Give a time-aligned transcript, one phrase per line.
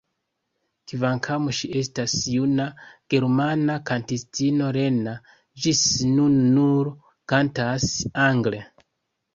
[0.91, 2.65] Kvankam ŝi estas juna
[3.15, 5.17] germana kantistino Lena
[5.67, 5.85] ĝis
[6.17, 6.95] nun nur
[7.35, 7.89] kantas
[8.29, 8.67] angle.